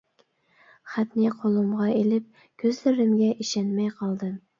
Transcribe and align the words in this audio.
خەتنى 0.93 1.33
قولۇمغا 1.41 1.89
ئېلىپ 1.97 2.41
كۆزلىرىمگە 2.63 3.29
ئىشەنمەي 3.45 3.93
قالدىم. 4.01 4.33